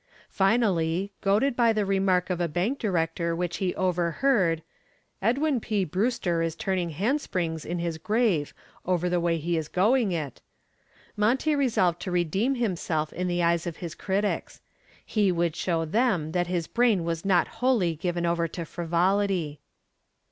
[0.31, 4.63] Finally, goaded by the remark of a bank director which he overheard,
[5.21, 5.83] "Edwin P.
[5.85, 8.51] Brewster is turning handsprings in his grave
[8.83, 10.41] over the way he is going it,"
[11.15, 14.59] Monty resolved to redeem himself in the eyes of his critics.
[15.05, 19.59] He would show them that his brain was not wholly given over to frivolity.